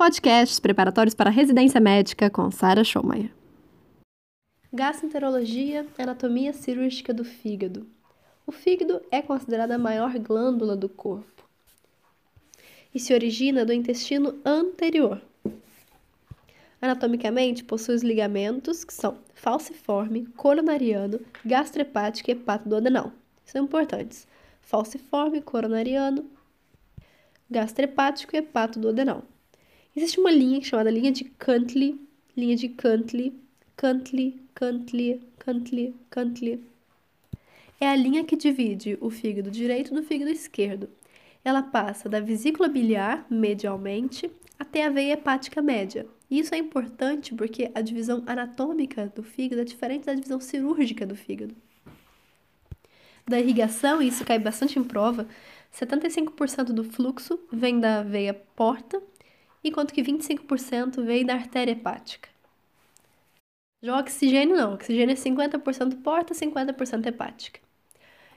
Podcasts 0.00 0.58
preparatórios 0.58 1.14
para 1.14 1.28
residência 1.28 1.78
médica 1.78 2.30
com 2.30 2.50
Sara 2.50 2.82
Schomayer. 2.82 3.30
Gastroenterologia, 4.72 5.86
anatomia 5.98 6.54
cirúrgica 6.54 7.12
do 7.12 7.22
fígado. 7.22 7.86
O 8.46 8.50
fígado 8.50 9.02
é 9.10 9.20
considerada 9.20 9.74
a 9.74 9.78
maior 9.78 10.18
glândula 10.18 10.74
do 10.74 10.88
corpo 10.88 11.44
e 12.94 12.98
se 12.98 13.12
origina 13.12 13.62
do 13.62 13.74
intestino 13.74 14.40
anterior. 14.42 15.20
Anatomicamente, 16.80 17.62
possui 17.62 17.96
os 17.96 18.02
ligamentos 18.02 18.84
que 18.84 18.94
são 18.94 19.18
falciforme, 19.34 20.24
coronariano, 20.28 21.20
gastrohepático 21.44 22.30
e 22.30 22.32
hepatoduodenal. 22.32 23.12
São 23.44 23.64
importantes. 23.64 24.26
Falciforme, 24.62 25.42
coronariano, 25.42 26.24
gastrehepático 27.50 28.34
e 28.34 28.38
hepatoduodenal. 28.38 29.24
Existe 29.94 30.20
uma 30.20 30.30
linha 30.30 30.62
chamada 30.62 30.90
linha 30.90 31.10
de 31.10 31.24
Cantley, 31.24 32.00
linha 32.36 32.54
de 32.54 32.68
Cantley, 32.68 33.34
Cantley, 33.76 34.40
Cantley, 34.54 35.20
Cantley, 35.38 35.94
Cantley. 36.08 36.64
É 37.80 37.88
a 37.88 37.96
linha 37.96 38.22
que 38.22 38.36
divide 38.36 38.96
o 39.00 39.10
fígado 39.10 39.50
direito 39.50 39.92
do 39.92 40.02
fígado 40.02 40.30
esquerdo. 40.30 40.88
Ela 41.44 41.62
passa 41.62 42.08
da 42.08 42.20
vesícula 42.20 42.68
biliar, 42.68 43.26
medialmente, 43.28 44.30
até 44.56 44.84
a 44.84 44.90
veia 44.90 45.14
hepática 45.14 45.60
média. 45.60 46.06
Isso 46.30 46.54
é 46.54 46.58
importante 46.58 47.34
porque 47.34 47.70
a 47.74 47.80
divisão 47.80 48.22
anatômica 48.26 49.12
do 49.16 49.24
fígado 49.24 49.62
é 49.62 49.64
diferente 49.64 50.06
da 50.06 50.14
divisão 50.14 50.40
cirúrgica 50.40 51.04
do 51.04 51.16
fígado. 51.16 51.56
Da 53.26 53.40
irrigação, 53.40 54.00
e 54.00 54.06
isso 54.06 54.24
cai 54.24 54.38
bastante 54.38 54.78
em 54.78 54.84
prova, 54.84 55.26
75% 55.74 56.66
do 56.66 56.84
fluxo 56.84 57.40
vem 57.52 57.80
da 57.80 58.02
veia 58.02 58.34
porta, 58.34 59.02
enquanto 59.62 59.92
que 59.92 60.02
25% 60.02 61.04
vem 61.04 61.24
da 61.24 61.34
artéria 61.34 61.72
hepática. 61.72 62.28
Já 63.82 63.96
o 63.96 64.00
oxigênio 64.00 64.56
não, 64.56 64.72
o 64.72 64.74
oxigênio 64.74 65.12
é 65.12 65.16
50% 65.16 66.02
porta, 66.02 66.34
50% 66.34 67.06
hepática. 67.06 67.60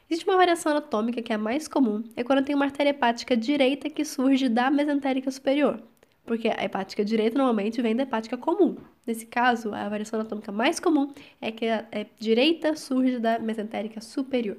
Existe 0.09 0.29
uma 0.29 0.37
variação 0.37 0.71
anatômica 0.71 1.21
que 1.21 1.31
é 1.31 1.35
a 1.35 1.39
mais 1.39 1.67
comum, 1.67 2.03
é 2.15 2.23
quando 2.23 2.43
tem 2.45 2.55
uma 2.55 2.65
artéria 2.65 2.91
hepática 2.91 3.35
direita 3.35 3.89
que 3.89 4.05
surge 4.05 4.47
da 4.47 4.69
mesentérica 4.69 5.31
superior, 5.31 5.81
porque 6.25 6.49
a 6.49 6.63
hepática 6.63 7.03
direita 7.03 7.37
normalmente 7.37 7.81
vem 7.81 7.95
da 7.95 8.03
hepática 8.03 8.37
comum. 8.37 8.77
Nesse 9.05 9.25
caso, 9.25 9.73
a 9.73 9.89
variação 9.89 10.19
anatômica 10.19 10.51
mais 10.51 10.79
comum 10.79 11.11
é 11.41 11.51
que 11.51 11.67
a 11.67 11.85
direita 12.19 12.75
surge 12.75 13.19
da 13.19 13.39
mesentérica 13.39 13.99
superior. 13.99 14.57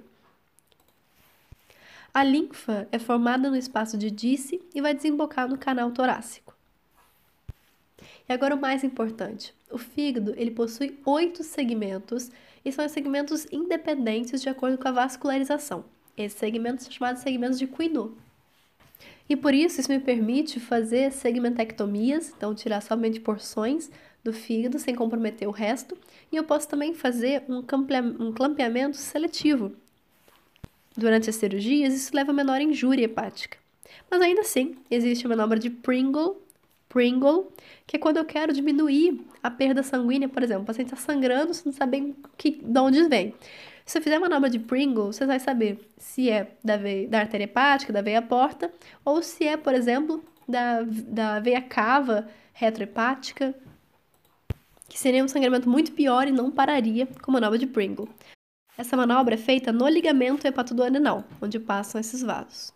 A 2.13 2.23
linfa 2.23 2.87
é 2.93 2.99
formada 2.99 3.51
no 3.51 3.57
espaço 3.57 3.99
de 3.99 4.11
Dice 4.11 4.63
e 4.75 4.81
vai 4.81 4.95
desembocar 4.95 5.49
no 5.49 5.59
canal 5.59 5.91
torácico. 5.91 6.54
E 8.29 8.33
agora 8.33 8.55
o 8.55 8.61
mais 8.61 8.83
importante, 8.83 9.55
o 9.71 9.79
fígado 9.79 10.35
ele 10.37 10.51
possui 10.51 10.99
oito 11.05 11.43
segmentos 11.43 12.31
e 12.65 12.73
são 12.73 12.89
segmentos 12.89 13.47
independentes 13.53 14.41
de 14.41 14.49
acordo 14.49 14.79
com 14.79 14.89
a 14.89 14.93
vascularização. 14.93 15.85
Esses 16.17 16.39
segmentos 16.39 16.85
são 16.85 16.93
chamados 16.93 17.23
segmentos 17.23 17.59
de 17.59 17.67
Quinault. 17.67 18.15
E 19.29 19.37
por 19.37 19.55
isso, 19.55 19.81
isso 19.81 19.91
me 19.91 19.99
permite 19.99 20.61
fazer 20.61 21.13
segmentectomias, 21.13 22.33
então 22.37 22.55
tirar 22.55 22.81
somente 22.81 23.21
porções 23.21 23.91
do 24.23 24.33
fígado 24.33 24.79
sem 24.79 24.95
comprometer 24.95 25.47
o 25.49 25.51
resto, 25.51 25.97
e 26.33 26.37
eu 26.37 26.45
posso 26.45 26.69
também 26.69 26.95
fazer 26.95 27.45
um 27.49 28.33
clampeamento 28.33 28.97
seletivo, 28.97 29.73
Durante 30.97 31.29
as 31.29 31.37
cirurgias, 31.37 31.93
isso 31.93 32.15
leva 32.15 32.31
a 32.31 32.35
menor 32.35 32.61
injúria 32.61 33.05
hepática. 33.05 33.59
Mas 34.09 34.21
ainda 34.21 34.43
assim, 34.43 34.77
existe 34.89 35.27
a 35.27 35.29
manobra 35.29 35.59
de 35.59 35.69
Pringle, 35.69 36.41
Pringle, 36.95 37.53
que 37.89 37.97
é 37.97 37.99
quando 37.99 38.19
eu 38.19 38.25
quero 38.25 38.53
diminuir 38.53 39.21
a 39.43 39.51
perda 39.51 39.83
sanguínea, 39.83 40.29
por 40.29 40.45
exemplo, 40.45 40.63
o 40.63 40.67
paciente 40.67 40.95
está 40.95 40.97
sangrando, 40.97 41.53
você 41.53 41.63
não 41.67 41.73
sabe 41.73 42.15
que, 42.39 42.53
de 42.63 42.79
onde 42.79 43.09
vem. 43.09 43.35
Se 43.85 43.99
eu 43.99 44.03
fizer 44.03 44.15
a 44.15 44.21
manobra 44.21 44.49
de 44.49 44.61
Pringle, 44.61 45.13
você 45.13 45.27
vai 45.27 45.41
saber 45.41 45.81
se 45.99 46.31
é 46.31 46.53
da, 46.63 46.77
veia, 46.77 47.09
da 47.09 47.19
artéria 47.19 47.45
hepática, 47.45 47.93
da 47.93 48.01
veia 48.01 48.23
porta, 48.23 48.73
ou 49.05 49.21
se 49.21 49.45
é, 49.45 49.57
por 49.57 49.75
exemplo, 49.75 50.25
da, 50.49 50.83
da 50.83 51.41
veia 51.41 51.61
cava 51.61 52.29
retrohepática, 52.53 53.53
que 54.89 54.97
seria 54.97 55.25
um 55.25 55.29
sangramento 55.29 55.69
muito 55.69 55.91
pior 55.91 56.29
e 56.29 56.31
não 56.31 56.49
pararia 56.49 57.09
com 57.21 57.33
a 57.33 57.35
manobra 57.35 57.59
de 57.59 57.67
Pringle. 57.67 58.09
Essa 58.79 58.97
manobra 58.97 59.35
é 59.35 59.39
feita 59.39 59.73
no 59.73 59.89
ligamento 59.89 60.47
hepatoduodenal, 60.47 61.25
onde 61.43 61.59
passam 61.59 62.01
esses 62.01 62.23
vasos. 62.23 62.73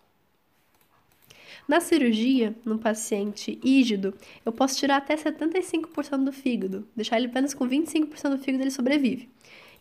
Na 1.69 1.81
cirurgia, 1.81 2.57
no 2.65 2.79
paciente 2.79 3.61
ígido, 3.63 4.15
eu 4.43 4.51
posso 4.51 4.79
tirar 4.79 4.97
até 4.97 5.15
75% 5.15 6.25
do 6.25 6.33
fígado, 6.33 6.89
deixar 6.97 7.19
ele 7.19 7.27
apenas 7.27 7.53
com 7.53 7.69
25% 7.69 8.31
do 8.31 8.39
fígado 8.39 8.65
ele 8.65 8.71
sobrevive. 8.71 9.29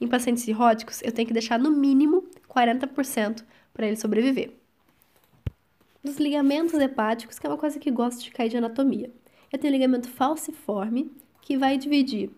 Em 0.02 0.06
pacientes 0.06 0.44
cirróticos, 0.44 1.02
eu 1.02 1.14
tenho 1.14 1.26
que 1.26 1.34
deixar 1.34 1.58
no 1.58 1.72
mínimo 1.72 2.26
40% 2.50 3.42
para 3.74 3.88
ele 3.88 3.96
sobreviver. 3.96 4.52
Dos 6.04 6.18
ligamentos 6.18 6.74
hepáticos, 6.74 7.40
que 7.40 7.48
é 7.48 7.50
uma 7.50 7.58
coisa 7.58 7.80
que 7.80 7.90
gosto 7.90 8.22
de 8.22 8.32
cair 8.32 8.50
de 8.50 8.58
anatomia. 8.58 9.10
Eu 9.50 9.58
tenho 9.58 9.72
ligamento 9.72 10.10
falciforme, 10.10 11.10
que 11.42 11.58
vai 11.58 11.78
dividir 11.78 12.30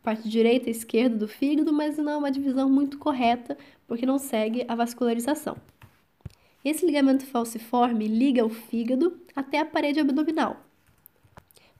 parte 0.00 0.28
direita 0.28 0.68
e 0.68 0.72
esquerda 0.72 1.16
do 1.16 1.26
fígado, 1.26 1.72
mas 1.72 1.98
não 1.98 2.12
é 2.12 2.16
uma 2.16 2.30
divisão 2.30 2.70
muito 2.70 2.98
correta, 2.98 3.58
porque 3.88 4.06
não 4.06 4.18
segue 4.18 4.64
a 4.68 4.76
vascularização. 4.76 5.56
Esse 6.64 6.86
ligamento 6.86 7.24
falciforme 7.26 8.06
liga 8.06 8.44
o 8.44 8.48
fígado 8.48 9.20
até 9.34 9.58
a 9.58 9.64
parede 9.64 10.00
abdominal, 10.00 10.64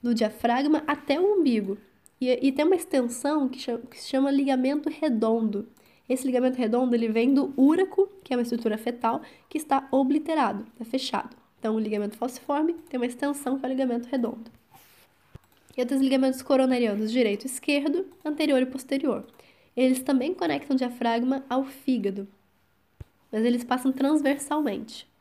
do 0.01 0.13
diafragma 0.13 0.83
até 0.85 1.19
o 1.19 1.39
umbigo, 1.39 1.77
e, 2.19 2.47
e 2.47 2.51
tem 2.51 2.65
uma 2.65 2.75
extensão 2.75 3.47
que, 3.47 3.59
chama, 3.59 3.79
que 3.89 3.99
se 3.99 4.09
chama 4.09 4.31
ligamento 4.31 4.89
redondo. 4.89 5.67
Esse 6.07 6.25
ligamento 6.25 6.57
redondo 6.57 6.95
ele 6.95 7.07
vem 7.07 7.33
do 7.33 7.53
úraco, 7.55 8.09
que 8.23 8.33
é 8.33 8.37
uma 8.37 8.43
estrutura 8.43 8.77
fetal, 8.77 9.21
que 9.49 9.57
está 9.57 9.87
obliterado, 9.91 10.65
está 10.73 10.83
fechado. 10.83 11.35
Então, 11.59 11.75
o 11.75 11.79
ligamento 11.79 12.17
falciforme 12.17 12.73
tem 12.89 12.99
uma 12.99 13.05
extensão 13.05 13.57
que 13.57 13.65
é 13.65 13.69
o 13.69 13.71
ligamento 13.71 14.07
redondo 14.09 14.51
e 15.75 15.81
outros 15.81 16.01
ligamentos 16.01 16.41
coronarianos 16.41 17.11
direito 17.11 17.43
e 17.43 17.47
esquerdo, 17.47 18.05
anterior 18.23 18.61
e 18.61 18.65
posterior. 18.65 19.25
Eles 19.75 20.01
também 20.01 20.33
conectam 20.33 20.75
o 20.75 20.77
diafragma 20.77 21.43
ao 21.49 21.63
fígado, 21.63 22.27
mas 23.33 23.43
eles 23.43 23.63
passam 23.63 23.91
transversalmente. 23.91 25.11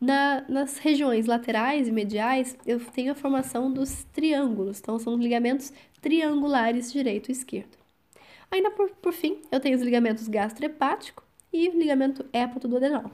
Na, 0.00 0.44
nas 0.48 0.78
regiões 0.78 1.26
laterais 1.26 1.86
e 1.86 1.92
mediais, 1.92 2.56
eu 2.64 2.80
tenho 2.80 3.12
a 3.12 3.14
formação 3.14 3.70
dos 3.70 4.04
triângulos, 4.04 4.80
então 4.80 4.98
são 4.98 5.14
ligamentos 5.16 5.70
triangulares 6.00 6.90
direito 6.90 7.28
e 7.28 7.32
esquerdo. 7.32 7.76
Ainda 8.50 8.70
por, 8.70 8.90
por 8.90 9.12
fim, 9.12 9.42
eu 9.52 9.60
tenho 9.60 9.76
os 9.76 9.82
ligamentos 9.82 10.26
gastrohepático 10.26 11.22
e 11.52 11.68
ligamento 11.68 12.24
hepatoduodenal. 12.32 13.10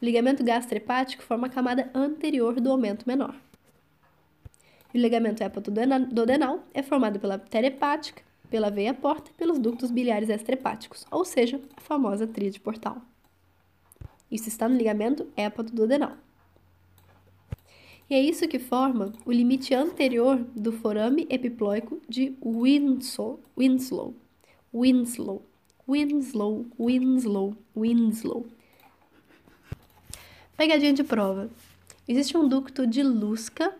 O 0.00 0.04
ligamento 0.04 0.42
gastrohepático 0.42 1.22
forma 1.22 1.48
a 1.48 1.50
camada 1.50 1.90
anterior 1.94 2.60
do 2.60 2.70
aumento 2.70 3.06
menor. 3.06 3.34
O 4.94 4.96
ligamento 4.96 5.42
hepatoduodenal 5.42 6.64
é 6.72 6.82
formado 6.82 7.18
pela 7.18 7.34
artéria 7.34 7.68
hepática, 7.68 8.22
pela 8.54 8.70
veia 8.70 8.94
porta 8.94 9.32
e 9.32 9.34
pelos 9.34 9.58
ductos 9.58 9.90
biliares 9.90 10.28
extrahepáticos, 10.28 11.04
ou 11.10 11.24
seja, 11.24 11.60
a 11.76 11.80
famosa 11.80 12.24
tríade 12.24 12.60
portal. 12.60 13.02
Isso 14.30 14.48
está 14.48 14.68
no 14.68 14.76
ligamento 14.76 15.26
hepatoduodenal. 15.36 16.12
E 18.08 18.14
é 18.14 18.20
isso 18.20 18.46
que 18.46 18.60
forma 18.60 19.12
o 19.26 19.32
limite 19.32 19.74
anterior 19.74 20.38
do 20.54 20.70
forame 20.70 21.26
epiploico 21.28 22.00
de 22.08 22.32
Winslow, 22.40 23.40
Winslow, 23.58 24.14
Winslow, 24.72 25.42
Winslow, 25.88 26.66
Winslow, 26.78 27.56
Winslow. 27.76 28.46
Pegadinha 30.56 30.92
de 30.92 31.02
prova. 31.02 31.50
Existe 32.06 32.36
um 32.36 32.46
ducto 32.46 32.86
de 32.86 33.02
Lusca 33.02 33.74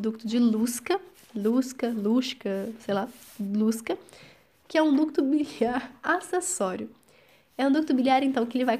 ducto 0.00 0.26
de 0.26 0.38
Lusca, 0.38 1.00
Lusca, 1.34 1.88
Lusca, 1.88 2.68
sei 2.80 2.94
lá, 2.94 3.08
Lusca, 3.38 3.96
que 4.66 4.78
é 4.78 4.82
um 4.82 4.94
ducto 4.94 5.22
biliar 5.22 5.92
acessório. 6.02 6.90
É 7.56 7.66
um 7.66 7.72
ducto 7.72 7.94
biliar, 7.94 8.22
então, 8.22 8.46
que 8.46 8.56
ele 8.56 8.64
vai 8.64 8.78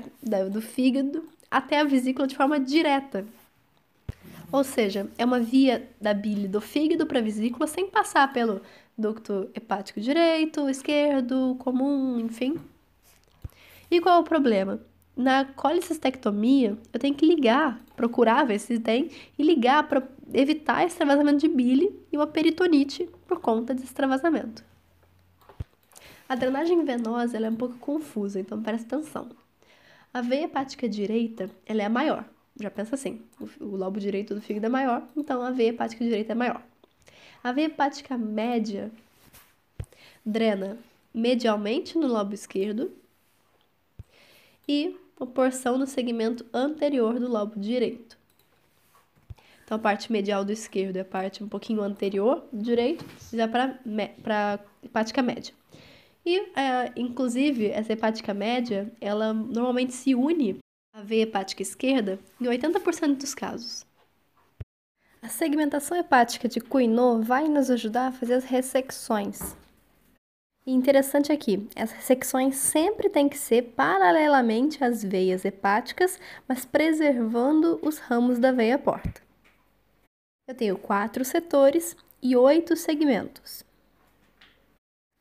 do 0.50 0.60
fígado 0.60 1.24
até 1.50 1.80
a 1.80 1.84
vesícula 1.84 2.26
de 2.26 2.36
forma 2.36 2.58
direta. 2.58 3.24
Ou 4.52 4.64
seja, 4.64 5.08
é 5.16 5.24
uma 5.24 5.38
via 5.38 5.88
da 6.00 6.12
bile 6.12 6.48
do 6.48 6.60
fígado 6.60 7.06
para 7.06 7.20
a 7.20 7.22
vesícula 7.22 7.66
sem 7.66 7.86
passar 7.88 8.32
pelo 8.32 8.60
ducto 8.96 9.48
hepático 9.54 10.00
direito, 10.00 10.68
esquerdo, 10.68 11.56
comum, 11.58 12.18
enfim. 12.18 12.56
E 13.90 14.00
qual 14.00 14.16
é 14.16 14.18
o 14.20 14.24
problema? 14.24 14.80
Na 15.16 15.44
colicistectomia, 15.44 16.76
eu 16.92 17.00
tenho 17.00 17.14
que 17.14 17.26
ligar, 17.26 17.80
procurar 17.96 18.44
ver 18.44 18.58
se 18.58 18.78
tem, 18.78 19.10
e 19.38 19.42
ligar 19.42 19.88
para 19.88 20.02
evitar 20.32 20.84
extravasamento 20.84 21.38
de 21.38 21.48
bile 21.48 21.98
e 22.12 22.16
uma 22.16 22.26
peritonite 22.26 23.08
por 23.26 23.40
conta 23.40 23.74
de 23.74 23.82
extravasamento. 23.82 24.64
A 26.28 26.36
drenagem 26.36 26.84
venosa 26.84 27.36
é 27.36 27.50
um 27.50 27.56
pouco 27.56 27.76
confusa, 27.78 28.38
então 28.38 28.62
presta 28.62 28.96
atenção. 28.96 29.30
A 30.14 30.20
veia 30.20 30.44
hepática 30.44 30.88
direita 30.88 31.50
ela 31.66 31.82
é 31.82 31.84
a 31.86 31.90
maior. 31.90 32.24
já 32.60 32.70
pensa 32.70 32.94
assim, 32.94 33.22
o, 33.40 33.64
o 33.64 33.76
lobo 33.76 33.98
direito 33.98 34.34
do 34.34 34.40
fígado 34.40 34.66
é 34.66 34.68
maior, 34.68 35.02
então 35.16 35.42
a 35.42 35.50
veia 35.50 35.70
hepática 35.70 36.04
direita 36.04 36.32
é 36.32 36.34
maior. 36.34 36.62
A 37.42 37.52
veia 37.52 37.66
hepática 37.66 38.16
média 38.16 38.92
drena 40.24 40.78
medialmente 41.12 41.98
no 41.98 42.06
lobo 42.06 42.34
esquerdo 42.34 42.92
e 44.68 44.96
uma 45.18 45.26
porção 45.26 45.76
no 45.76 45.86
segmento 45.86 46.46
anterior 46.52 47.18
do 47.18 47.28
lobo 47.28 47.58
direito. 47.58 48.19
Então, 49.70 49.78
a 49.78 49.82
parte 49.82 50.10
medial 50.10 50.44
do 50.44 50.50
esquerdo 50.50 50.96
é 50.96 51.02
a 51.02 51.04
parte 51.04 51.44
um 51.44 51.48
pouquinho 51.48 51.80
anterior 51.80 52.44
do 52.52 52.60
direito, 52.60 53.04
já 53.32 53.46
para 53.46 54.58
hepática 54.82 55.22
média. 55.22 55.54
E, 56.26 56.40
é, 56.58 56.90
inclusive, 56.96 57.66
essa 57.68 57.92
hepática 57.92 58.34
média, 58.34 58.92
ela 59.00 59.32
normalmente 59.32 59.92
se 59.92 60.12
une 60.12 60.58
à 60.92 61.02
veia 61.02 61.22
hepática 61.22 61.62
esquerda 61.62 62.18
em 62.40 62.46
80% 62.46 63.18
dos 63.18 63.32
casos. 63.32 63.86
A 65.22 65.28
segmentação 65.28 65.96
hepática 65.96 66.48
de 66.48 66.60
Cuinot 66.60 67.24
vai 67.24 67.46
nos 67.46 67.70
ajudar 67.70 68.08
a 68.08 68.12
fazer 68.12 68.34
as 68.34 68.44
ressecções. 68.44 69.56
E 70.66 70.72
interessante 70.72 71.30
aqui, 71.30 71.68
as 71.76 71.92
ressecções 71.92 72.56
sempre 72.56 73.08
têm 73.08 73.28
que 73.28 73.38
ser 73.38 73.72
paralelamente 73.76 74.82
às 74.82 75.04
veias 75.04 75.44
hepáticas, 75.44 76.18
mas 76.48 76.64
preservando 76.64 77.78
os 77.84 77.98
ramos 77.98 78.40
da 78.40 78.50
veia 78.50 78.76
porta. 78.76 79.29
Eu 80.50 80.54
tenho 80.56 80.76
quatro 80.76 81.24
setores 81.24 81.96
e 82.20 82.34
oito 82.36 82.74
segmentos. 82.74 83.64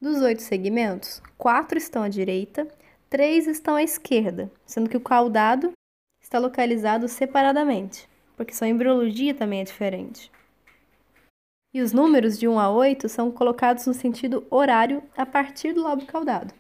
Dos 0.02 0.24
oito 0.24 0.42
segmentos, 0.42 1.22
quatro 1.38 1.78
estão 1.78 2.02
à 2.02 2.10
direita, 2.10 2.68
três 3.08 3.46
estão 3.46 3.76
à 3.76 3.84
esquerda, 3.84 4.52
sendo 4.66 4.90
que 4.90 4.98
o 4.98 5.00
caudado 5.00 5.72
está 6.20 6.40
localizado 6.40 7.08
separadamente, 7.08 8.10
porque 8.36 8.56
sua 8.56 8.70
embriologia 8.70 9.36
também 9.36 9.62
é 9.62 9.66
diferente. 9.66 10.32
E 11.76 11.80
os 11.84 11.94
números 11.94 12.40
de 12.40 12.48
1 12.48 12.60
a 12.60 12.72
8 12.72 13.08
são 13.08 13.30
colocados 13.30 13.86
no 13.86 13.94
sentido 13.94 14.48
horário 14.50 15.04
a 15.16 15.28
partir 15.28 15.74
do 15.74 15.84
lobo 15.84 16.08
caudado. 16.08 16.56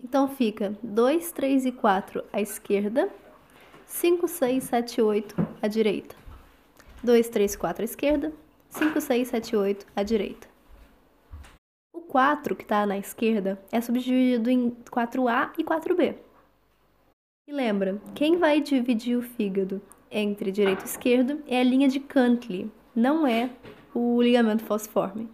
Então 0.00 0.28
fica 0.28 0.78
2, 0.80 1.32
3 1.32 1.66
e 1.66 1.72
4 1.72 2.24
à 2.32 2.40
esquerda, 2.40 3.10
5, 3.86 4.28
6, 4.28 4.62
7, 4.62 5.02
8 5.02 5.34
à 5.60 5.66
direita. 5.66 6.21
2, 7.02 7.28
3, 7.28 7.56
4 7.56 7.82
à 7.82 7.84
esquerda, 7.84 8.32
5, 8.68 9.00
6, 9.00 9.28
7, 9.28 9.56
8 9.56 9.86
à 9.96 10.02
direita. 10.02 10.46
O 11.92 12.00
4, 12.00 12.54
que 12.54 12.62
está 12.62 12.86
na 12.86 12.96
esquerda, 12.96 13.60
é 13.72 13.80
subdividido 13.80 14.48
em 14.48 14.70
4A 14.70 15.52
e 15.58 15.64
4B. 15.64 16.14
E 17.48 17.52
lembra, 17.52 18.00
quem 18.14 18.38
vai 18.38 18.60
dividir 18.60 19.16
o 19.16 19.22
fígado 19.22 19.82
entre 20.10 20.52
direito 20.52 20.82
e 20.82 20.84
esquerdo 20.84 21.42
é 21.48 21.60
a 21.60 21.64
linha 21.64 21.88
de 21.88 21.98
Cantley, 21.98 22.70
não 22.94 23.26
é 23.26 23.50
o 23.92 24.22
ligamento 24.22 24.62
falciforme. 24.64 25.28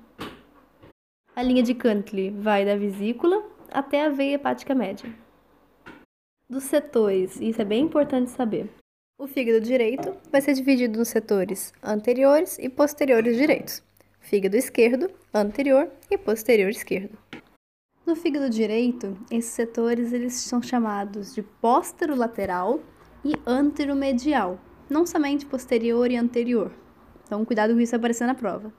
A 1.37 1.43
linha 1.43 1.63
de 1.63 1.75
Cantley 1.75 2.31
vai 2.31 2.65
da 2.65 2.77
vesícula 2.77 3.45
até 3.71 4.07
a 4.07 4.09
veia 4.09 4.35
hepática 4.35 4.75
média. 4.75 5.15
Dos 6.49 6.65
setores, 6.65 7.39
isso 7.41 7.61
é 7.61 7.65
bem 7.65 7.85
importante 7.85 8.31
saber. 8.31 8.71
O 9.21 9.27
fígado 9.27 9.61
direito 9.61 10.15
vai 10.31 10.41
ser 10.41 10.55
dividido 10.55 10.97
nos 10.97 11.09
setores 11.09 11.73
anteriores 11.83 12.57
e 12.57 12.69
posteriores 12.69 13.37
direitos. 13.37 13.83
Fígado 14.21 14.57
esquerdo, 14.57 15.11
anterior 15.35 15.91
e 16.09 16.17
posterior 16.17 16.71
esquerdo. 16.71 17.19
No 18.07 18.15
fígado 18.15 18.49
direito, 18.49 19.19
esses 19.29 19.51
setores 19.51 20.13
eles 20.13 20.35
são 20.35 20.63
chamados 20.63 21.35
de 21.35 21.43
póstero-lateral 21.43 22.81
e 23.25 23.33
antero-medial, 23.45 24.57
não 24.89 25.05
somente 25.05 25.45
posterior 25.45 26.09
e 26.13 26.17
anterior. 26.17 26.71
Então, 27.25 27.45
cuidado 27.45 27.75
com 27.75 27.81
isso 27.81 27.97
aparecer 27.97 28.25
na 28.25 28.37
prova. 28.37 28.73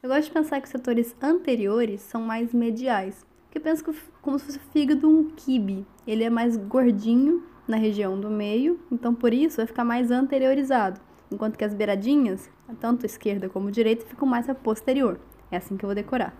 Eu 0.00 0.10
gosto 0.10 0.26
de 0.26 0.30
pensar 0.30 0.60
que 0.60 0.66
os 0.66 0.70
setores 0.70 1.12
anteriores 1.20 2.02
são 2.02 2.22
mais 2.22 2.54
mediais, 2.54 3.26
porque 3.46 3.58
eu 3.58 3.62
penso 3.62 3.84
como 4.22 4.38
se 4.38 4.44
fosse 4.44 4.58
o 4.58 4.70
fígado 4.72 5.08
um 5.08 5.28
quibe. 5.30 5.84
Ele 6.06 6.22
é 6.22 6.30
mais 6.30 6.56
gordinho 6.56 7.50
na 7.66 7.76
região 7.76 8.18
do 8.20 8.30
meio, 8.30 8.80
então 8.90 9.14
por 9.14 9.32
isso 9.32 9.56
vai 9.58 9.66
ficar 9.66 9.84
mais 9.84 10.10
anteriorizado, 10.10 11.00
enquanto 11.30 11.56
que 11.56 11.64
as 11.64 11.74
beiradinhas, 11.74 12.50
tanto 12.80 13.06
esquerda 13.06 13.48
como 13.48 13.70
direita, 13.70 14.06
ficam 14.06 14.26
mais 14.26 14.48
a 14.48 14.54
posterior. 14.54 15.20
É 15.50 15.56
assim 15.56 15.76
que 15.76 15.84
eu 15.84 15.88
vou 15.88 15.94
decorar. 15.94 16.36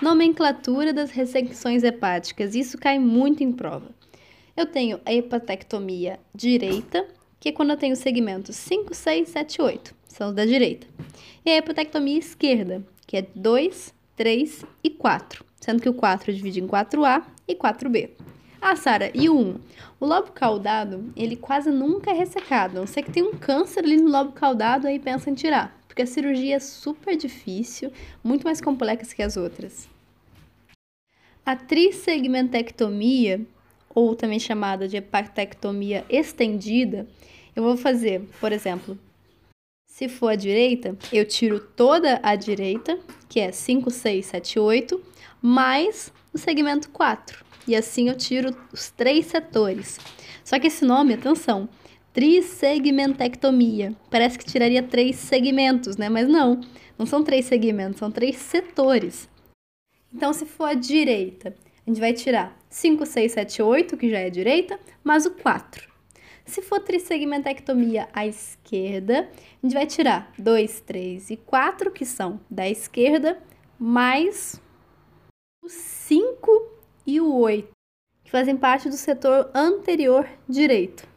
Nomenclatura 0.00 0.92
das 0.92 1.10
ressecções 1.10 1.82
hepáticas, 1.82 2.54
isso 2.54 2.78
cai 2.78 2.98
muito 2.98 3.42
em 3.42 3.52
prova. 3.52 3.90
Eu 4.56 4.66
tenho 4.66 5.00
a 5.04 5.12
hepatectomia 5.12 6.20
direita, 6.34 7.06
que 7.40 7.48
é 7.48 7.52
quando 7.52 7.70
eu 7.70 7.76
tenho 7.76 7.96
segmentos 7.96 8.56
5, 8.56 8.94
6, 8.94 9.28
7, 9.28 9.62
8, 9.62 9.94
são 10.06 10.28
os 10.28 10.34
da 10.34 10.44
direita. 10.44 10.86
E 11.44 11.50
a 11.50 11.56
hepatectomia 11.56 12.18
esquerda, 12.18 12.84
que 13.06 13.16
é 13.16 13.26
2, 13.34 13.94
3 14.16 14.64
e 14.82 14.90
4, 14.90 15.44
sendo 15.60 15.80
que 15.80 15.88
o 15.88 15.94
4 15.94 16.32
divide 16.32 16.60
em 16.60 16.66
4A 16.66 17.24
e 17.46 17.54
4B. 17.54 18.10
Ah, 18.60 18.74
Sara, 18.74 19.10
e 19.14 19.28
o 19.28 19.38
1? 19.38 19.60
O 20.00 20.06
lobo 20.06 20.32
caudado, 20.32 21.12
ele 21.16 21.36
quase 21.36 21.70
nunca 21.70 22.10
é 22.10 22.14
ressecado, 22.14 22.76
a 22.76 22.80
não 22.80 22.86
ser 22.88 23.02
que 23.02 23.12
tem 23.12 23.22
um 23.22 23.34
câncer 23.34 23.84
ali 23.84 23.96
no 23.96 24.10
lobo 24.10 24.32
caudado, 24.32 24.88
aí 24.88 24.98
pensa 24.98 25.30
em 25.30 25.34
tirar. 25.34 25.76
Porque 25.86 26.02
a 26.02 26.06
cirurgia 26.06 26.56
é 26.56 26.58
super 26.58 27.16
difícil, 27.16 27.92
muito 28.22 28.44
mais 28.44 28.60
complexa 28.60 29.14
que 29.14 29.22
as 29.22 29.36
outras. 29.36 29.88
A 31.46 31.54
trissegmentectomia, 31.54 33.40
ou 33.94 34.16
também 34.16 34.40
chamada 34.40 34.88
de 34.88 34.96
hepatectomia 34.96 36.04
estendida, 36.08 37.06
eu 37.54 37.62
vou 37.62 37.76
fazer, 37.76 38.22
por 38.40 38.50
exemplo, 38.50 38.98
se 39.86 40.08
for 40.08 40.28
a 40.28 40.36
direita, 40.36 40.96
eu 41.12 41.24
tiro 41.24 41.60
toda 41.60 42.20
a 42.24 42.34
direita, 42.34 42.98
que 43.28 43.38
é 43.38 43.52
5, 43.52 43.88
6, 43.90 44.26
7, 44.26 44.58
8, 44.58 45.00
mais 45.40 46.12
o 46.32 46.38
segmento 46.38 46.90
4 46.90 47.47
e 47.68 47.76
assim 47.76 48.08
eu 48.08 48.16
tiro 48.16 48.56
os 48.72 48.90
três 48.90 49.26
setores. 49.26 49.98
Só 50.44 50.58
que 50.58 50.66
esse 50.66 50.84
nome, 50.84 51.14
atenção, 51.14 51.68
trissegmentectomia. 52.12 53.94
Parece 54.10 54.38
que 54.38 54.44
tiraria 54.44 54.82
três 54.82 55.16
segmentos, 55.16 55.96
né? 55.96 56.08
Mas 56.08 56.26
não, 56.28 56.60
não 56.98 57.06
são 57.06 57.22
três 57.22 57.44
segmentos, 57.44 57.98
são 57.98 58.10
três 58.10 58.36
setores. 58.36 59.28
Então, 60.12 60.32
se 60.32 60.46
for 60.46 60.64
a 60.64 60.74
direita, 60.74 61.54
a 61.86 61.90
gente 61.90 62.00
vai 62.00 62.12
tirar 62.12 62.58
5, 62.70 63.06
6, 63.06 63.32
7, 63.32 63.62
8, 63.62 63.96
que 63.96 64.10
já 64.10 64.18
é 64.18 64.26
a 64.26 64.30
direita, 64.30 64.80
mais 65.04 65.26
o 65.26 65.30
4. 65.30 65.88
Se 66.44 66.62
for 66.62 66.80
trissegmentectomia 66.80 68.08
à 68.12 68.26
esquerda, 68.26 69.30
a 69.30 69.66
gente 69.66 69.74
vai 69.74 69.86
tirar 69.86 70.32
2, 70.38 70.80
3 70.80 71.30
e 71.30 71.36
4, 71.36 71.90
que 71.90 72.06
são 72.06 72.40
da 72.50 72.68
esquerda, 72.68 73.38
mais 73.78 74.60
os 75.62 75.72
5 75.72 76.77
e 77.08 77.22
o 77.22 77.34
8, 77.36 77.66
que 78.22 78.30
fazem 78.30 78.54
parte 78.54 78.90
do 78.90 78.94
setor 78.94 79.50
anterior 79.54 80.28
direito. 80.46 81.08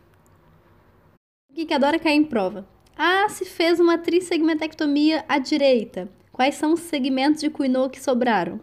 O 1.49 1.53
que, 1.53 1.73
adora 1.73 1.99
cair 1.99 2.15
em 2.15 2.23
prova? 2.23 2.65
Ah, 2.95 3.27
se 3.27 3.43
fez 3.43 3.77
uma 3.77 3.97
trissegmentectomia 3.97 5.25
à 5.27 5.37
direita. 5.37 6.07
Quais 6.31 6.55
são 6.55 6.71
os 6.71 6.79
segmentos 6.79 7.41
de 7.41 7.49
Cuinot 7.49 7.89
que 7.89 8.01
sobraram? 8.01 8.61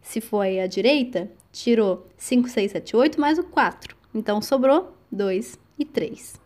Se 0.00 0.20
foi 0.20 0.60
à 0.60 0.68
direita, 0.68 1.28
tirou 1.50 2.06
5, 2.16 2.48
6, 2.48 2.70
7, 2.70 2.96
8 2.96 3.20
mais 3.20 3.36
o 3.36 3.42
4. 3.42 3.96
Então 4.14 4.40
sobrou 4.40 4.94
2 5.10 5.58
e 5.76 5.84
3. 5.84 6.40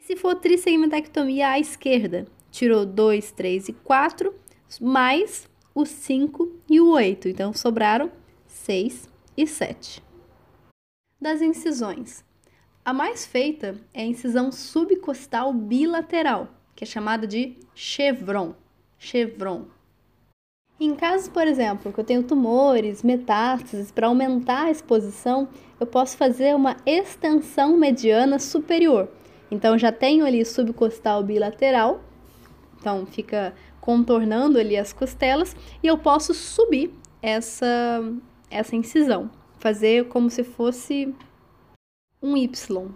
Se 0.00 0.16
for 0.16 0.36
trissegmentectomia 0.36 1.50
à 1.50 1.60
esquerda, 1.60 2.26
tirou 2.50 2.86
2, 2.86 3.30
3 3.32 3.68
e 3.68 3.72
4 3.74 4.34
mais 4.80 5.46
o 5.74 5.84
5 5.84 6.50
e 6.70 6.80
o 6.80 6.92
8. 6.92 7.28
Então 7.28 7.52
sobraram 7.52 8.10
6 8.66 9.08
e 9.36 9.46
7. 9.46 10.02
Das 11.20 11.40
incisões. 11.40 12.24
A 12.84 12.92
mais 12.92 13.24
feita 13.24 13.76
é 13.94 14.02
a 14.02 14.06
incisão 14.06 14.50
subcostal 14.50 15.52
bilateral, 15.52 16.48
que 16.74 16.82
é 16.82 16.86
chamada 16.86 17.28
de 17.28 17.56
chevron. 17.76 18.54
Chevron. 18.98 19.66
Em 20.80 20.96
casos, 20.96 21.28
por 21.28 21.46
exemplo, 21.46 21.92
que 21.92 22.00
eu 22.00 22.04
tenho 22.04 22.24
tumores, 22.24 23.04
metástases, 23.04 23.92
para 23.92 24.08
aumentar 24.08 24.64
a 24.64 24.70
exposição, 24.72 25.48
eu 25.78 25.86
posso 25.86 26.16
fazer 26.16 26.52
uma 26.52 26.76
extensão 26.84 27.76
mediana 27.76 28.40
superior. 28.40 29.08
Então, 29.48 29.78
já 29.78 29.92
tenho 29.92 30.26
ali 30.26 30.44
subcostal 30.44 31.22
bilateral, 31.22 32.00
então 32.80 33.06
fica 33.06 33.54
contornando 33.80 34.58
ali 34.58 34.76
as 34.76 34.92
costelas, 34.92 35.54
e 35.80 35.86
eu 35.86 35.96
posso 35.96 36.34
subir 36.34 36.92
essa 37.22 38.02
essa 38.50 38.76
incisão, 38.76 39.30
fazer 39.58 40.08
como 40.08 40.30
se 40.30 40.44
fosse 40.44 41.14
um 42.22 42.36
Y. 42.36 42.88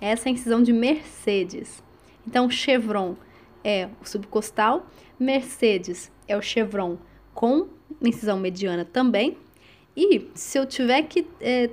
Essa 0.00 0.28
é 0.28 0.30
a 0.30 0.32
incisão 0.32 0.62
de 0.62 0.72
Mercedes. 0.72 1.82
Então, 2.26 2.50
chevron 2.50 3.16
é 3.64 3.88
o 4.00 4.08
subcostal, 4.08 4.86
Mercedes 5.18 6.10
é 6.26 6.36
o 6.36 6.42
chevron 6.42 6.98
com 7.34 7.68
incisão 8.02 8.38
mediana 8.38 8.84
também. 8.84 9.36
E 9.96 10.30
se 10.34 10.58
eu 10.58 10.66
tiver 10.66 11.02
que 11.02 11.26
é, 11.40 11.70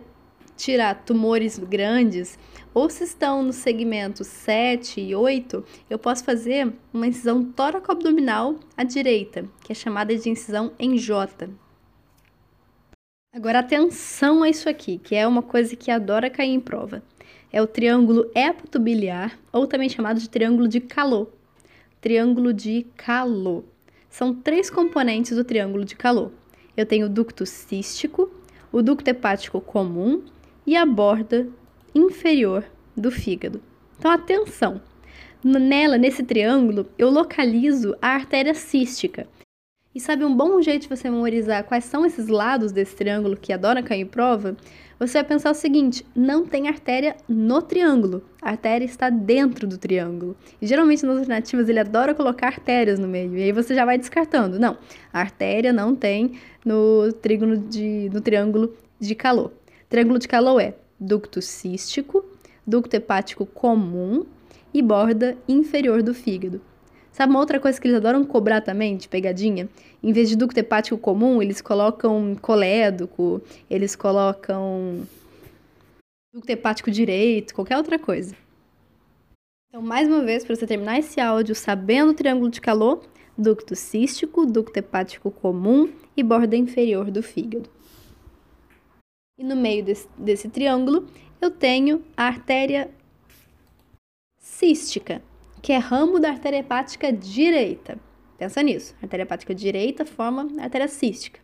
tirar 0.58 1.04
tumores 1.06 1.60
grandes, 1.60 2.40
ou 2.74 2.90
se 2.90 3.04
estão 3.04 3.44
no 3.44 3.54
segmento 3.54 4.24
7 4.24 5.00
e 5.00 5.16
8, 5.16 5.64
eu 5.90 6.00
posso 6.00 6.24
fazer 6.24 6.74
uma 6.94 7.08
incisão 7.08 7.44
tóraco-abdominal 7.44 8.56
à 8.76 8.84
direita, 8.84 9.48
que 9.64 9.72
é 9.72 9.76
chamada 9.76 10.16
de 10.16 10.30
incisão 10.30 10.72
em 10.80 10.98
J. 10.98 11.50
Agora 13.36 13.60
atenção 13.60 14.44
a 14.44 14.50
isso 14.50 14.70
aqui, 14.70 14.98
que 14.98 15.14
é 15.14 15.28
uma 15.28 15.42
coisa 15.42 15.76
que 15.76 15.92
adora 15.92 16.30
cair 16.30 16.52
em 16.52 16.60
prova. 16.62 17.04
É 17.52 17.62
o 17.62 17.68
triângulo 17.68 18.32
hepatobiliar, 18.34 19.38
ou 19.52 19.68
também 19.68 19.90
chamado 19.90 20.22
de 20.22 20.30
triângulo 20.30 20.70
de 20.70 20.80
Calot. 20.80 21.30
Triângulo 22.00 22.54
de 22.54 22.88
Calot. 22.96 23.66
São 24.10 24.34
três 24.34 24.70
componentes 24.70 25.36
do 25.36 25.44
triângulo 25.44 25.84
de 25.84 25.98
Calot. 25.98 26.32
Eu 26.78 26.86
tenho 26.86 27.08
o 27.08 27.10
ducto 27.10 27.46
cístico, 27.46 28.32
o 28.72 28.82
ducto 28.82 29.10
hepático 29.10 29.60
comum 29.60 30.24
e 30.66 30.78
a 30.78 30.86
borda 30.86 31.46
inferior 31.94 32.64
do 32.96 33.12
fígado. 33.12 33.62
Então, 34.00 34.12
atenção! 34.12 34.82
Nela, 35.44 35.98
nesse 35.98 36.24
triângulo, 36.24 36.88
eu 36.98 37.10
localizo 37.10 37.98
a 38.02 38.12
artéria 38.12 38.54
cística. 38.54 39.28
E 39.96 40.00
sabe 40.02 40.26
um 40.26 40.36
bom 40.36 40.62
jeito 40.62 40.82
de 40.82 40.90
você 40.90 41.10
memorizar 41.10 41.64
quais 41.64 41.86
são 41.86 42.06
esses 42.06 42.28
lados 42.28 42.74
desse 42.74 42.94
triângulo 42.98 43.38
que 43.38 43.54
adora 43.54 43.82
cair 43.82 44.02
em 44.02 44.06
prova? 44.06 44.58
Você 45.00 45.14
vai 45.14 45.24
pensar 45.24 45.52
o 45.52 45.54
seguinte: 45.54 46.06
não 46.14 46.46
tem 46.46 46.68
artéria 46.68 47.16
no 47.30 47.62
triângulo. 47.62 48.22
A 48.42 48.50
artéria 48.50 48.84
está 48.84 49.10
dentro 49.10 49.66
do 49.66 49.78
triângulo. 49.78 50.36
E 50.62 50.68
geralmente 50.68 51.06
nas 51.06 51.20
alternativas 51.20 51.70
ele 51.70 51.80
adora 51.80 52.14
colocar 52.14 52.48
artérias 52.48 53.00
no 53.00 53.08
meio. 53.08 53.38
E 53.38 53.44
aí 53.44 53.54
você 53.54 53.74
já 53.74 53.86
vai 53.86 53.98
descartando. 53.98 54.60
Não, 54.60 54.78
a 55.14 55.22
artéria 55.22 55.72
não 55.72 55.96
tem 55.96 56.34
no, 56.66 57.14
trígono 57.14 57.58
de, 57.58 58.10
no 58.14 58.20
triângulo 58.20 58.74
de 59.00 59.16
calor. 59.16 59.54
Triângulo 59.88 60.20
de 60.20 60.28
calor 60.28 60.60
é 60.60 60.76
ducto 61.00 61.42
cístico, 61.42 62.26
ducto 62.68 62.98
hepático 62.98 63.46
comum 63.46 64.26
e 64.74 64.82
borda 64.82 65.38
inferior 65.48 66.04
do 66.04 66.14
fígado. 66.14 66.60
Sabe 67.16 67.32
uma 67.32 67.40
outra 67.40 67.62
coisa 67.62 67.80
que 67.80 67.88
eles 67.88 67.96
adoram 67.96 68.26
cobrar 68.26 68.60
também, 68.60 68.98
de 68.98 69.08
pegadinha? 69.08 69.70
Em 70.04 70.12
vez 70.12 70.28
de 70.28 70.36
ducto 70.36 70.60
hepático 70.60 70.98
comum, 70.98 71.42
eles 71.42 71.62
colocam 71.62 72.36
colédoco, 72.42 73.42
eles 73.70 73.96
colocam 73.96 75.08
ducto 76.34 76.52
hepático 76.52 76.92
direito, 76.92 77.56
qualquer 77.56 77.78
outra 77.78 77.98
coisa. 77.98 78.36
Então, 79.70 79.82
mais 79.82 80.10
uma 80.10 80.26
vez, 80.26 80.44
para 80.44 80.58
você 80.58 80.68
terminar 80.68 81.00
esse 81.00 81.22
áudio 81.22 81.56
sabendo 81.56 82.12
o 82.12 82.14
triângulo 82.14 82.50
de 82.52 82.60
calor, 82.60 83.02
ducto 83.38 83.78
cístico, 83.78 84.46
ducto 84.46 84.78
hepático 84.78 85.32
comum 85.32 85.90
e 86.18 86.22
borda 86.22 86.58
inferior 86.58 87.10
do 87.10 87.24
fígado. 87.24 87.70
E 89.40 89.44
no 89.46 89.56
meio 89.56 89.86
desse, 89.86 90.10
desse 90.18 90.50
triângulo, 90.50 91.08
eu 91.40 91.50
tenho 91.50 92.04
a 92.18 92.26
artéria 92.26 92.90
cística, 94.38 95.24
que 95.66 95.74
é 95.74 95.80
ramo 95.80 96.20
da 96.20 96.30
artéria 96.30 96.60
hepática 96.60 97.12
direita. 97.12 97.98
Pensa 98.38 98.62
nisso. 98.62 98.94
A 99.02 99.06
artéria 99.06 99.24
hepática 99.24 99.56
direita 99.56 100.06
forma 100.06 100.48
a 100.60 100.66
artéria 100.66 100.88
cística. 100.88 101.40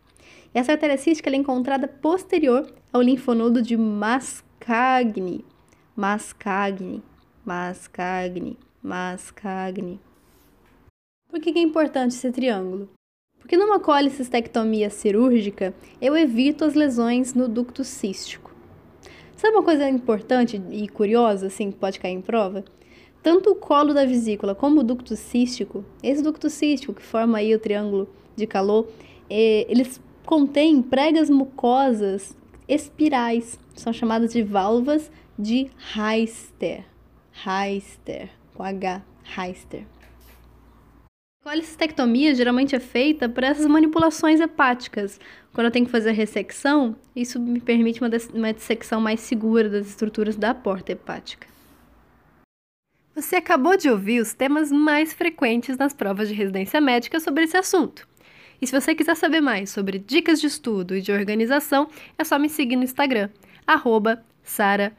E 0.54 0.58
essa 0.60 0.70
artéria 0.70 0.96
cística 0.96 1.28
é 1.28 1.34
encontrada 1.34 1.88
posterior 1.88 2.72
ao 2.92 3.02
linfonodo 3.02 3.60
de 3.60 3.76
Mascagni. 3.76 5.44
Mascagni, 5.96 7.02
Mascagni, 7.44 8.56
Mascagni. 8.80 10.00
Por 11.28 11.40
que 11.40 11.58
é 11.58 11.60
importante 11.60 12.14
esse 12.14 12.30
triângulo? 12.30 12.90
Porque 13.40 13.56
numa 13.56 13.80
colicistectomia 13.80 14.88
cirúrgica, 14.88 15.74
eu 16.00 16.16
evito 16.16 16.64
as 16.64 16.74
lesões 16.74 17.34
no 17.34 17.48
ducto 17.48 17.82
cístico. 17.82 18.54
Sabe 19.34 19.56
uma 19.56 19.64
coisa 19.64 19.88
importante 19.88 20.62
e 20.70 20.88
curiosa, 20.88 21.48
assim, 21.48 21.72
que 21.72 21.78
pode 21.78 21.98
cair 21.98 22.12
em 22.12 22.20
prova? 22.20 22.64
Tanto 23.22 23.50
o 23.50 23.54
colo 23.54 23.94
da 23.94 24.04
vesícula 24.04 24.54
como 24.54 24.80
o 24.80 24.84
ducto 24.84 25.14
cístico, 25.14 25.84
esse 26.02 26.22
ducto 26.22 26.50
cístico 26.50 26.92
que 26.92 27.02
forma 27.02 27.38
aí 27.38 27.54
o 27.54 27.58
triângulo 27.58 28.08
de 28.34 28.46
calor, 28.46 28.88
é, 29.30 29.64
eles 29.70 30.00
contêm 30.26 30.82
pregas 30.82 31.30
mucosas 31.30 32.36
espirais, 32.66 33.58
são 33.74 33.92
chamadas 33.92 34.32
de 34.32 34.42
válvulas 34.42 35.10
de 35.38 35.70
Heister. 35.96 36.84
Heister, 37.46 38.28
com 38.54 38.62
H, 38.62 39.02
Heister. 39.38 39.84
A 41.44 41.50
colicistectomia 41.50 42.34
geralmente 42.34 42.74
é 42.74 42.80
feita 42.80 43.28
por 43.28 43.42
essas 43.42 43.66
manipulações 43.66 44.40
hepáticas. 44.40 45.18
Quando 45.52 45.66
eu 45.66 45.70
tenho 45.70 45.86
que 45.86 45.92
fazer 45.92 46.10
a 46.10 46.12
ressecção, 46.12 46.96
isso 47.14 47.40
me 47.40 47.60
permite 47.60 48.00
uma, 48.00 48.10
uma 48.32 48.52
dissecção 48.52 49.00
mais 49.00 49.20
segura 49.20 49.68
das 49.68 49.88
estruturas 49.88 50.36
da 50.36 50.54
porta 50.54 50.92
hepática. 50.92 51.51
Você 53.14 53.36
acabou 53.36 53.76
de 53.76 53.90
ouvir 53.90 54.20
os 54.20 54.32
temas 54.32 54.72
mais 54.72 55.12
frequentes 55.12 55.76
nas 55.76 55.92
provas 55.92 56.28
de 56.28 56.34
residência 56.34 56.80
médica 56.80 57.20
sobre 57.20 57.44
esse 57.44 57.56
assunto. 57.56 58.08
E 58.60 58.66
se 58.66 58.72
você 58.72 58.94
quiser 58.94 59.16
saber 59.16 59.42
mais 59.42 59.68
sobre 59.68 59.98
dicas 59.98 60.40
de 60.40 60.46
estudo 60.46 60.96
e 60.96 61.02
de 61.02 61.12
organização, 61.12 61.88
é 62.16 62.24
só 62.24 62.38
me 62.38 62.48
seguir 62.48 62.76
no 62.76 62.84
Instagram, 62.84 63.28
arroba 63.66 64.24
Sara. 64.42 64.96